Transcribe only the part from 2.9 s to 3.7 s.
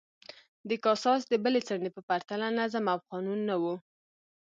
او قانون نه و